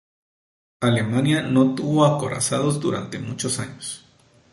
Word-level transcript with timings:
Alemania 0.79 1.43
no 1.43 1.75
tuvo 1.75 2.05
acorazados 2.07 2.79
durante 2.79 3.19
muchos 3.19 3.59
años. 3.59 4.03